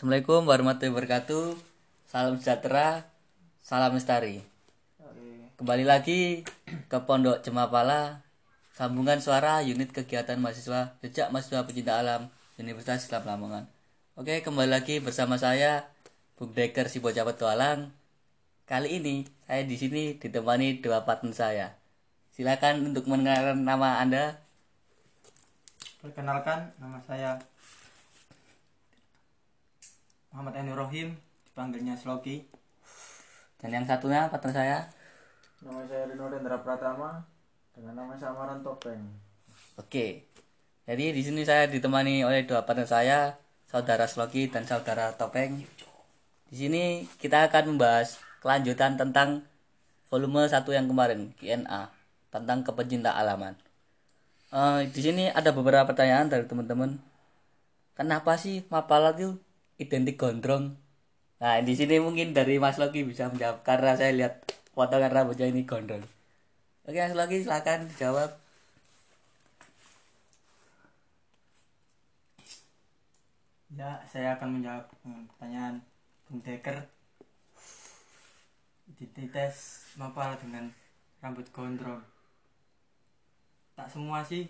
[0.00, 1.60] Assalamualaikum warahmatullahi wabarakatuh.
[2.08, 3.04] Salam sejahtera,
[3.60, 4.40] salam lestari.
[5.60, 6.40] Kembali lagi
[6.88, 8.24] ke Pondok Jemapala,
[8.72, 13.68] sambungan suara unit kegiatan mahasiswa jejak mahasiswa pecinta alam Universitas Islam Lamongan.
[14.16, 15.84] Oke, kembali lagi bersama saya
[16.32, 17.92] Bung Deker si bocah petualang.
[18.64, 21.76] Kali ini saya di sini ditemani dua partner saya.
[22.32, 24.40] Silakan untuk mengenalkan nama Anda.
[26.00, 27.36] Perkenalkan, nama saya
[30.30, 31.18] Muhammad Eni Rohim,
[31.50, 32.46] dipanggilnya Sloki.
[33.58, 34.78] Dan yang satunya partner saya.
[35.58, 37.26] Nama saya Rino Dendra Pratama
[37.74, 39.02] dengan nama samaran Topeng.
[39.74, 40.30] Oke.
[40.86, 43.18] Jadi di sini saya ditemani oleh dua partner saya,
[43.66, 45.66] saudara Sloki dan saudara Topeng.
[46.46, 49.42] Di sini kita akan membahas kelanjutan tentang
[50.06, 51.90] volume 1 yang kemarin, QNA,
[52.30, 53.58] tentang kepecinta alaman.
[54.54, 56.98] Eh, di sini ada beberapa pertanyaan dari teman-teman.
[57.98, 59.38] Kenapa sih Mapala itu
[59.80, 60.76] identik gondrong?
[61.40, 64.44] Nah, di sini mungkin dari Mas Loki bisa menjawab karena saya lihat
[64.76, 66.04] potongan rambutnya ini gondrong.
[66.84, 68.36] Oke, Mas Loki silakan jawab.
[73.72, 74.84] Ya, saya akan menjawab
[75.32, 75.80] pertanyaan
[76.28, 76.84] Bung Deker.
[79.00, 80.68] Dites mapal dengan
[81.24, 82.04] rambut gondrong.
[83.72, 84.44] Tak semua sih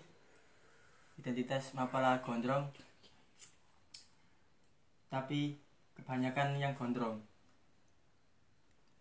[1.15, 2.67] identitas mapala gondrong.
[5.11, 5.59] Tapi
[5.99, 7.19] kebanyakan yang gondrong.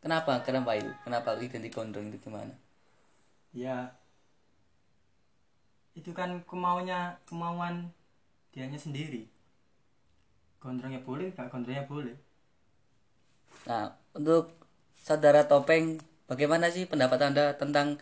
[0.03, 0.43] Kenapa?
[0.43, 0.91] Kenapa itu?
[1.07, 2.53] Kenapa identik gondrong itu gimana?
[3.55, 3.95] Ya
[5.95, 7.91] itu kan kemauannya kemauan
[8.55, 9.27] dianya sendiri.
[10.61, 12.17] Gondrongnya boleh, gak gondrongnya boleh.
[13.67, 14.53] Nah, untuk
[14.97, 18.01] saudara Topeng, bagaimana sih pendapat Anda tentang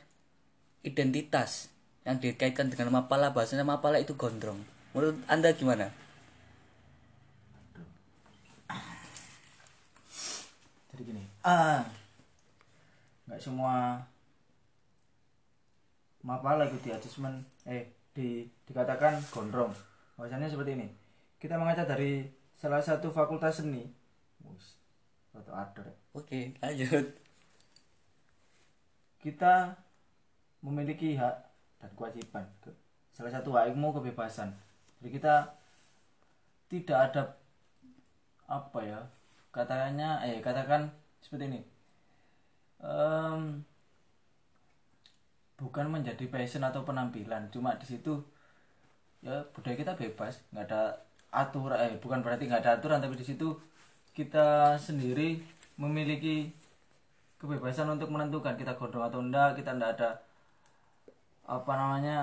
[0.82, 1.70] identitas
[2.06, 3.30] yang dikaitkan dengan Mapala?
[3.30, 4.62] Bahasanya Mapala itu gondrong.
[4.94, 5.90] Menurut Anda gimana?
[10.90, 11.80] Jadi gini, ah,
[13.26, 13.74] nggak semua
[16.28, 17.38] mapala ikut di adjustment,
[17.74, 17.82] eh
[18.16, 18.28] di
[18.66, 19.72] dikatakan gondrong.
[20.18, 20.88] Bahasanya seperti ini.
[21.42, 22.26] Kita mengaca dari
[22.60, 23.82] salah satu fakultas seni.
[25.38, 25.82] Atau ada.
[25.86, 25.94] ya.
[26.18, 27.06] Oke, lanjut.
[29.22, 29.54] Kita
[30.66, 31.36] memiliki hak
[31.82, 32.44] dan kewajiban.
[32.62, 32.78] Ke-
[33.14, 34.54] Salah satu hak ilmu kebebasan.
[34.98, 35.34] Jadi kita
[36.70, 37.22] tidak ada
[38.48, 39.00] apa ya
[39.52, 40.88] katanya eh katakan
[41.22, 41.60] seperti ini.
[42.82, 43.64] Em,
[45.58, 48.22] bukan menjadi passion atau penampilan cuma di situ
[49.26, 50.82] ya budaya kita bebas nggak ada
[51.34, 53.58] aturan eh bukan berarti nggak ada aturan tapi di situ
[54.14, 55.42] kita sendiri
[55.82, 56.54] memiliki
[57.42, 60.10] kebebasan untuk menentukan kita gondrong atau enggak kita enggak ada
[61.48, 62.18] apa namanya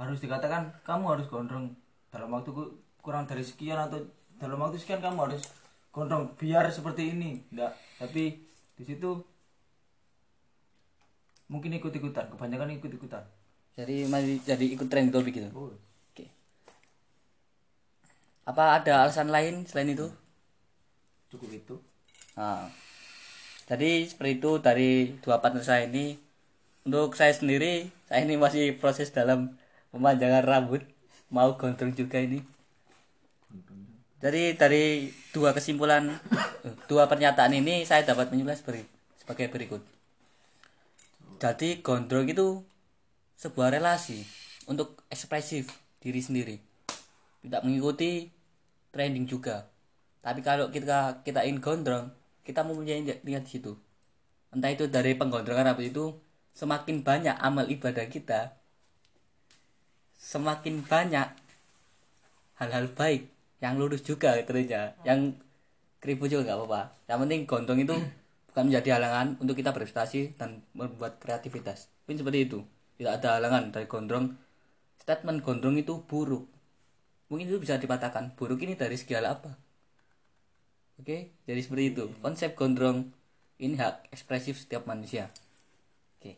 [0.00, 1.66] harus dikatakan kamu harus gondrong
[2.12, 2.74] dalam waktu ku-
[3.04, 4.00] kurang dari sekian atau
[4.40, 5.42] dalam waktu sekian kamu harus
[5.94, 7.72] gondrong biar seperti ini enggak
[8.02, 8.42] tapi
[8.74, 9.22] di situ
[11.46, 13.22] mungkin ikut-ikutan kebanyakan ikut-ikutan
[13.74, 15.50] Jadi masih jadi ikut tren gitu begitu.
[15.50, 15.74] oh.
[16.14, 16.30] Oke.
[18.46, 20.06] Apa ada alasan lain selain itu?
[21.34, 21.76] cukup itu
[22.34, 22.66] Nah,
[23.70, 24.90] jadi seperti itu dari
[25.22, 26.18] dua partner saya ini.
[26.84, 29.54] Untuk saya sendiri, saya ini masih proses dalam
[29.94, 30.82] memanjangkan rambut,
[31.30, 32.42] mau gondrong juga ini.
[34.24, 36.16] Jadi dari dua kesimpulan,
[36.88, 38.84] dua pernyataan ini saya dapat menyimpulkan sebagai,
[39.20, 39.82] sebagai berikut.
[41.36, 42.64] Jadi gondrong itu
[43.36, 44.24] sebuah relasi
[44.64, 45.68] untuk ekspresif
[46.00, 46.56] diri sendiri,
[47.44, 48.32] tidak mengikuti
[48.96, 49.68] trending juga.
[50.24, 52.08] Tapi kalau kita kita ingin gondrong,
[52.48, 53.76] kita mempunyai niat di situ.
[54.56, 56.16] Entah itu dari penggondrongan rambut itu
[56.56, 58.56] semakin banyak amal ibadah kita,
[60.16, 61.28] semakin banyak
[62.56, 63.33] hal-hal baik
[63.64, 65.32] yang lurus juga terusnya, yang
[66.04, 66.82] keribu juga nggak apa-apa.
[67.08, 67.96] Yang penting gondrong itu
[68.52, 71.88] bukan menjadi halangan untuk kita berprestasi dan membuat kreativitas.
[72.04, 72.60] Mungkin seperti itu.
[73.00, 74.36] Tidak ada halangan dari gondrong.
[75.00, 76.44] Statement gondrong itu buruk.
[77.32, 78.36] Mungkin itu bisa dipatahkan.
[78.36, 79.56] Buruk ini dari segi hal apa?
[81.00, 82.04] Oke, jadi seperti itu.
[82.20, 83.10] Konsep gondrong
[83.56, 85.32] ini hak ekspresif setiap manusia.
[86.20, 86.36] Oke.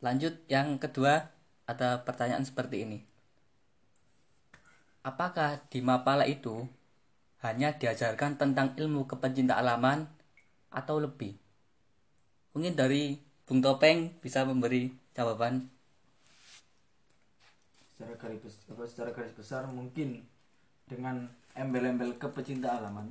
[0.00, 1.28] Lanjut yang kedua
[1.68, 3.09] ada pertanyaan seperti ini.
[5.00, 6.68] Apakah di Mapala itu
[7.44, 10.04] hanya diajarkan tentang ilmu kepencinta alaman
[10.72, 11.32] atau lebih?
[12.54, 14.82] Mungkin dari Bung Topeng bisa memberi
[15.16, 15.54] jawaban.
[17.92, 20.08] secara garis bes- apa, secara garis besar mungkin
[20.90, 21.16] dengan
[21.62, 23.08] embel-embel kepecinta alaman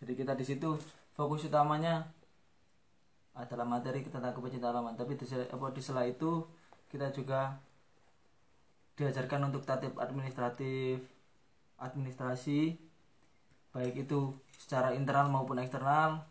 [0.00, 0.76] jadi kita di situ
[1.16, 1.94] fokus utamanya
[3.36, 6.30] adalah materi tentang kepecinta alaman tapi di, apa, di sela itu
[6.88, 7.40] kita juga
[8.96, 11.04] diajarkan untuk tatip administratif
[11.76, 12.80] administrasi
[13.76, 16.24] baik itu secara internal maupun eksternal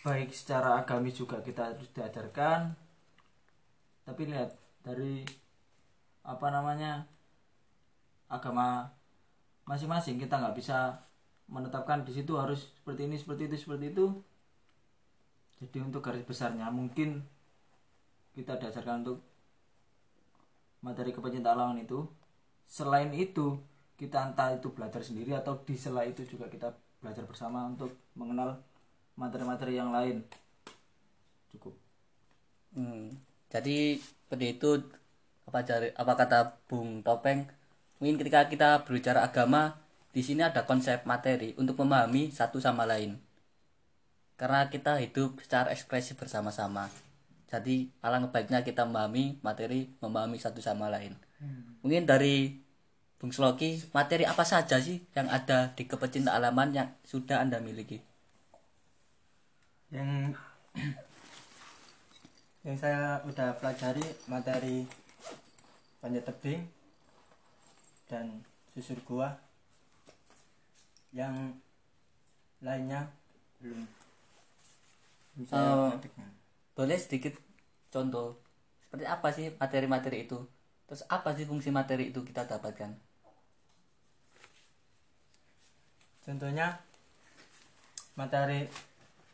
[0.00, 2.72] baik secara agamis juga kita harus diajarkan.
[4.08, 5.26] Tapi lihat dari
[6.24, 7.04] apa namanya
[8.32, 8.88] agama
[9.68, 11.04] masing-masing kita nggak bisa
[11.48, 14.06] menetapkan di situ harus seperti ini seperti itu seperti itu.
[15.58, 17.20] Jadi untuk garis besarnya mungkin
[18.32, 19.18] kita diajarkan untuk
[20.84, 22.06] materi kepecintaan alam itu
[22.68, 23.58] selain itu
[23.98, 26.70] kita entah itu belajar sendiri atau di sela itu juga kita
[27.02, 28.62] belajar bersama untuk mengenal
[29.18, 30.22] materi-materi yang lain.
[31.50, 31.74] Cukup.
[32.78, 33.10] Hmm,
[33.50, 34.70] jadi seperti itu
[35.48, 36.38] apa cari apa kata
[36.70, 37.48] Bung Topeng?
[37.98, 39.74] Mungkin ketika kita berbicara agama
[40.14, 43.18] di sini ada konsep materi untuk memahami satu sama lain.
[44.38, 46.86] Karena kita hidup secara ekspresi bersama-sama
[47.52, 51.12] jadi alangkah baiknya kita memahami materi memahami satu sama lain
[51.82, 52.36] mungkin dari
[53.18, 57.98] Bung Sloki materi apa saja sih yang ada di kepecinta alaman yang sudah anda miliki
[59.92, 60.32] yang
[62.66, 64.84] yang saya udah pelajari materi
[66.00, 66.62] panjat tebing
[68.10, 68.42] dan
[68.74, 69.38] susur gua
[71.12, 71.56] yang
[72.62, 73.08] lainnya
[73.62, 73.86] belum
[75.46, 75.90] saya Oh.
[75.90, 76.37] praktekkan.
[76.78, 77.34] Boleh sedikit
[77.90, 78.38] contoh.
[78.86, 80.38] Seperti apa sih materi-materi itu?
[80.86, 82.94] Terus apa sih fungsi materi itu kita dapatkan?
[86.22, 86.78] Contohnya
[88.14, 88.70] materi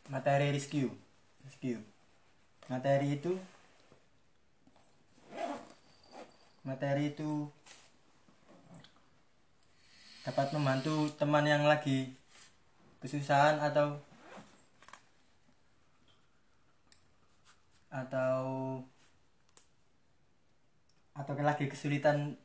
[0.09, 0.89] materi rescue
[1.45, 1.85] rescue.
[2.65, 3.37] Materi itu
[6.65, 7.45] materi itu
[10.25, 12.09] dapat membantu teman yang lagi
[13.05, 14.01] kesusahan atau
[17.95, 18.39] atau
[21.15, 22.35] atau lagi kesulitan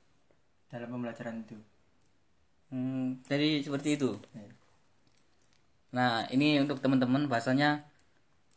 [0.70, 1.58] dalam pembelajaran itu
[2.70, 4.14] Hmm, jadi seperti itu.
[4.31, 4.47] Ya.
[5.91, 7.82] Nah, ini untuk teman-teman bahasanya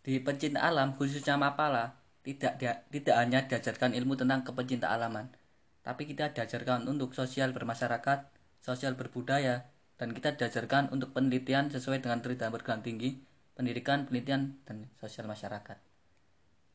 [0.05, 5.33] di pencinta alam khususnya Mapala tidak dia- tidak hanya diajarkan ilmu tentang kepencinta alaman,
[5.81, 8.19] tapi kita diajarkan untuk sosial bermasyarakat,
[8.61, 9.65] sosial berbudaya,
[9.97, 13.17] dan kita diajarkan untuk penelitian sesuai dengan cerita bergerak tinggi,
[13.57, 15.92] pendidikan, penelitian, dan sosial masyarakat.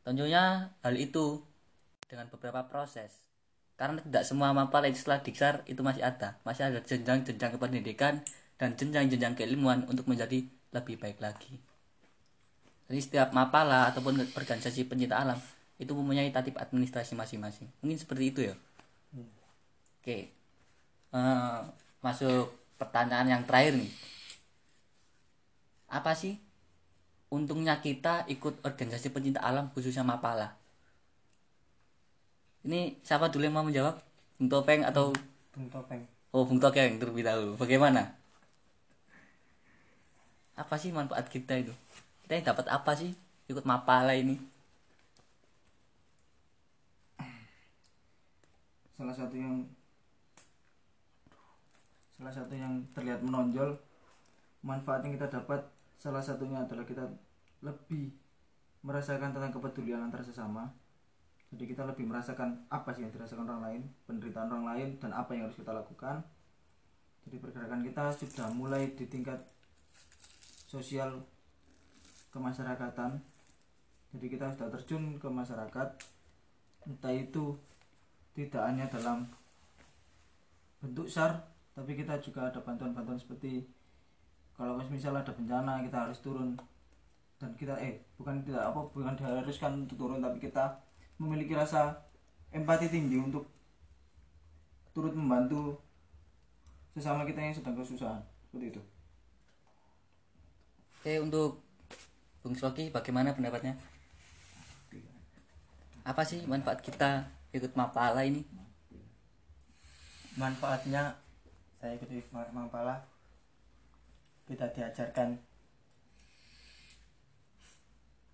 [0.08, 1.44] Tentunya hal itu
[2.08, 3.12] dengan beberapa proses.
[3.76, 6.40] Karena tidak semua mapala setelah diksar itu masih ada.
[6.48, 8.24] Masih ada jenjang-jenjang kependidikan
[8.56, 11.60] dan jenjang-jenjang keilmuan untuk menjadi lebih baik lagi.
[12.88, 15.36] Jadi setiap mapala ataupun organisasi pencinta alam
[15.76, 17.68] itu mempunyai tatip administrasi masing-masing.
[17.84, 18.56] Mungkin seperti itu ya.
[20.00, 20.32] Oke.
[21.12, 21.60] Eh,
[22.00, 22.48] masuk
[22.80, 23.92] pertanyaan yang terakhir nih.
[25.92, 26.47] Apa sih
[27.28, 30.56] untungnya kita ikut organisasi pencinta alam khususnya mapala?
[32.64, 34.00] Ini siapa dulu yang mau menjawab?
[34.38, 35.10] Bung Topeng atau
[35.50, 37.56] Bung Topeng Oh, Bung Topeng terlebih dahulu.
[37.58, 38.14] Bagaimana?
[40.54, 41.74] Apa sih manfaat kita itu?
[42.22, 43.14] Kita yang dapat apa sih
[43.48, 44.36] ikut mapala ini?
[48.98, 49.62] salah satu yang
[52.18, 53.78] salah satu yang terlihat menonjol
[54.66, 55.62] manfaat yang kita dapat
[55.98, 57.02] salah satunya adalah kita
[57.66, 58.14] lebih
[58.86, 60.70] merasakan tentang kepedulian antar sesama.
[61.50, 65.34] Jadi kita lebih merasakan apa sih yang dirasakan orang lain penderitaan orang lain dan apa
[65.34, 66.22] yang harus kita lakukan.
[67.26, 69.42] Jadi pergerakan kita sudah mulai di tingkat
[70.70, 71.26] sosial
[72.30, 73.18] kemasyarakatan.
[74.14, 75.88] Jadi kita sudah terjun ke masyarakat
[76.88, 77.58] entah itu
[78.32, 79.26] tidak hanya dalam
[80.78, 81.42] bentuk SAR
[81.74, 83.66] tapi kita juga ada bantuan-bantuan seperti
[84.58, 86.50] kalau misal ada bencana kita harus turun
[87.40, 90.64] dan kita eh bukan tidak apa bukan diharuskan untuk turun tapi kita
[91.22, 91.82] memiliki rasa
[92.58, 93.44] empati tinggi untuk
[94.94, 95.80] turut membantu
[96.96, 98.80] sesama kita yang sedang kesusahan seperti itu
[101.00, 101.50] Oke, untuk
[102.42, 103.74] Bung Sloki bagaimana pendapatnya?
[106.10, 107.10] Apa sih manfaat kita
[107.56, 108.42] ikut mapala ini?
[110.40, 111.02] manfaatnya
[111.78, 112.94] saya ikut Ma- Mapala
[114.48, 115.36] kita diajarkan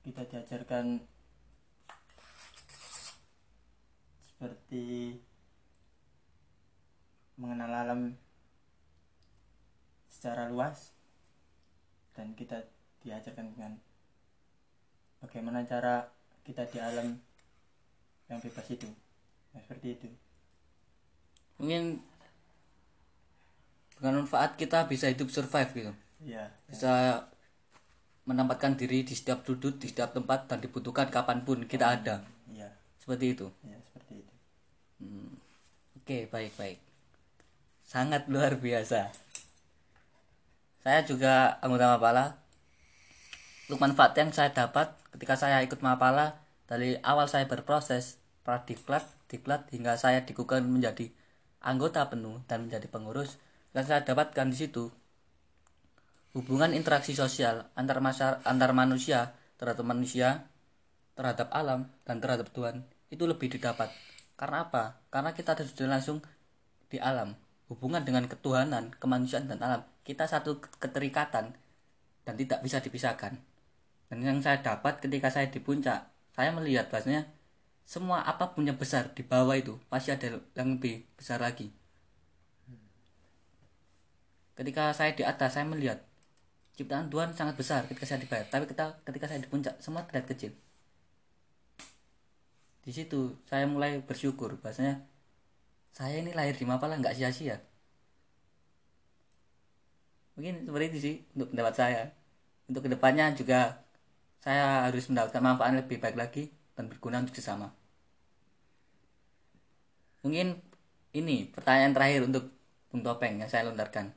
[0.06, 1.02] kita diajarkan
[4.22, 5.18] seperti
[7.34, 8.00] mengenal alam
[10.06, 10.94] secara luas
[12.14, 12.62] dan kita
[13.02, 13.72] diajarkan dengan
[15.18, 16.14] bagaimana cara
[16.46, 17.18] kita di alam
[18.30, 18.86] yang bebas itu
[19.54, 20.10] Nah, seperti itu
[21.62, 22.02] Mungkin
[23.94, 25.92] dengan manfaat kita bisa hidup survive gitu.
[26.24, 27.22] Ya Bisa
[28.24, 32.24] menempatkan diri di setiap sudut, di setiap tempat dan dibutuhkan kapan pun kita ada.
[32.50, 33.46] ya Seperti itu.
[33.62, 34.32] ya seperti itu
[34.96, 35.36] Hmm.
[35.98, 36.78] Oke, baik-baik.
[37.84, 39.12] Sangat luar biasa.
[40.80, 42.36] saya juga anggota Mapala
[43.64, 46.36] untuk manfaat yang saya dapat ketika saya ikut Mapala
[46.68, 51.08] dari awal saya berproses pradiklat diklat hingga saya dikukuhkan menjadi
[51.64, 53.40] anggota penuh dan menjadi pengurus
[53.72, 54.92] yang saya dapatkan di situ
[56.34, 60.50] hubungan interaksi sosial antar masyarakat, antar manusia terhadap manusia
[61.14, 63.88] terhadap alam dan terhadap Tuhan itu lebih didapat.
[64.34, 64.98] Karena apa?
[65.14, 66.18] Karena kita sudah langsung
[66.90, 67.38] di alam.
[67.70, 69.86] Hubungan dengan ketuhanan kemanusiaan dan alam.
[70.02, 71.54] Kita satu keterikatan
[72.26, 73.38] dan tidak bisa dipisahkan.
[74.10, 77.30] Dan yang saya dapat ketika saya di puncak saya melihat bahasanya
[77.86, 81.70] semua apa pun yang besar di bawah itu pasti ada yang lebih besar lagi.
[84.58, 86.02] Ketika saya di atas saya melihat
[86.74, 90.02] ciptaan Tuhan sangat besar ketika saya di bawah tapi kita ketika saya di puncak semua
[90.06, 90.52] terlihat kecil.
[92.84, 95.06] Di situ saya mulai bersyukur bahasanya
[95.94, 97.62] saya ini lahir di Mapala nggak sia-sia.
[100.34, 102.02] Mungkin seperti itu sih untuk pendapat saya.
[102.66, 103.78] Untuk ke depannya juga
[104.42, 107.70] saya harus mendapatkan manfaat lebih baik lagi dan berguna untuk sesama.
[110.26, 110.58] Mungkin
[111.14, 112.50] ini pertanyaan terakhir untuk
[112.90, 114.10] Bung Topeng yang saya lontarkan.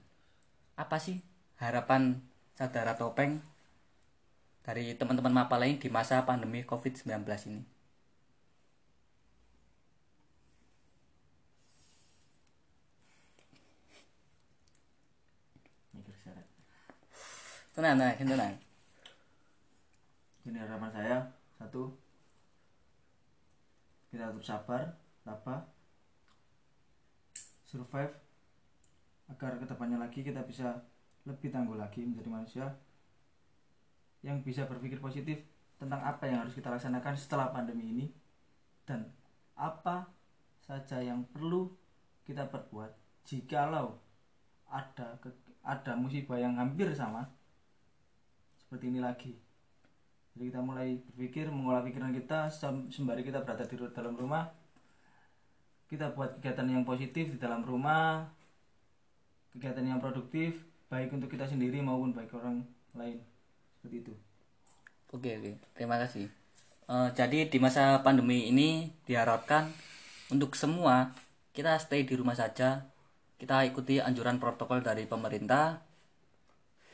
[0.74, 1.22] Apa sih
[1.62, 2.18] harapan
[2.58, 3.38] saudara Topeng
[4.66, 7.06] dari teman-teman Mapala ini di masa pandemi COVID-19
[7.54, 7.62] ini.
[17.78, 18.56] Tenang tenang tenang
[20.50, 21.18] ini harapan saya
[21.62, 21.94] satu
[24.10, 24.84] kita tetap sabar
[25.22, 25.62] tabah
[27.70, 28.16] survive
[29.30, 30.82] agar ke depannya lagi kita bisa
[31.28, 32.66] lebih tangguh lagi menjadi manusia
[34.24, 35.44] yang bisa berpikir positif
[35.78, 38.06] tentang apa yang harus kita laksanakan setelah pandemi ini
[38.88, 39.12] dan
[39.54, 40.08] apa
[40.64, 41.70] saja yang perlu
[42.24, 42.96] kita perbuat
[43.28, 44.00] jikalau
[44.72, 47.28] ada ke- ada musibah yang hampir sama
[48.58, 49.36] seperti ini lagi.
[50.34, 54.48] Jadi kita mulai berpikir mengolah pikiran kita sem- sembari kita berada di dalam rumah.
[55.88, 58.28] Kita buat kegiatan yang positif di dalam rumah
[59.58, 62.64] kegiatan yang produktif baik untuk kita sendiri maupun baik orang
[62.96, 63.20] lain.
[63.80, 64.14] Seperti itu.
[65.12, 66.28] Oke oke, terima kasih.
[66.88, 69.68] Eh, jadi di masa pandemi ini diharapkan
[70.32, 71.12] untuk semua
[71.52, 72.88] kita stay di rumah saja,
[73.40, 75.84] kita ikuti anjuran protokol dari pemerintah,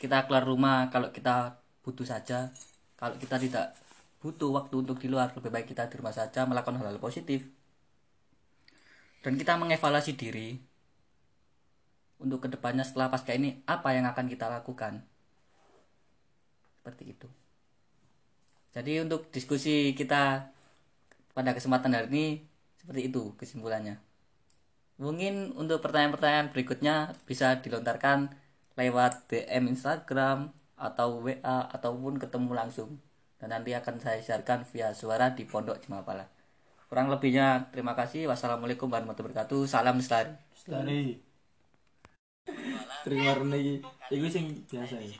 [0.01, 2.49] kita keluar rumah kalau kita butuh saja,
[2.97, 3.77] kalau kita tidak
[4.23, 7.45] butuh waktu untuk di luar lebih baik kita di rumah saja melakukan hal-hal positif.
[9.23, 10.57] Dan kita mengevaluasi diri
[12.23, 15.03] untuk ke depannya setelah pasca ini apa yang akan kita lakukan
[16.79, 17.27] seperti itu.
[18.73, 20.49] Jadi untuk diskusi kita
[21.35, 22.25] pada kesempatan hari ini
[22.79, 24.01] seperti itu kesimpulannya.
[24.97, 28.33] Mungkin untuk pertanyaan-pertanyaan berikutnya bisa dilontarkan
[28.79, 30.49] lewat DM Instagram
[30.79, 32.97] atau WA ataupun ketemu langsung
[33.37, 36.27] dan nanti akan saya sharekan via suara di Pondok Cimapala.
[36.87, 38.29] Kurang lebihnya terima kasih.
[38.29, 39.65] Wassalamualaikum warahmatullahi wabarakatuh.
[39.65, 39.97] Salam.
[39.99, 41.32] Lestari
[43.03, 45.17] terima kasih itu sing biasa ya